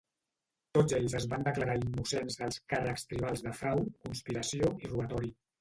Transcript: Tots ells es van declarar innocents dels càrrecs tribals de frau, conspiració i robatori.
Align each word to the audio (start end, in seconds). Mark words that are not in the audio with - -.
Tots 0.77 0.95
ells 0.99 1.15
es 1.19 1.27
van 1.33 1.45
declarar 1.49 1.75
innocents 1.81 2.39
dels 2.41 2.59
càrrecs 2.75 3.07
tribals 3.13 3.47
de 3.49 3.55
frau, 3.61 3.85
conspiració 4.09 4.75
i 4.83 4.91
robatori. 4.93 5.35